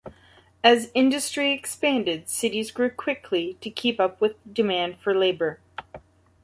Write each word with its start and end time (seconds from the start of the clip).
As 0.63 0.89
industry 0.95 1.51
expanded, 1.51 2.27
cities 2.27 2.71
grew 2.71 2.89
quickly 2.89 3.59
to 3.61 3.69
keep 3.69 3.99
up 3.99 4.19
with 4.19 4.33
demand 4.51 4.97
for 4.99 5.13
labor. 5.13 5.59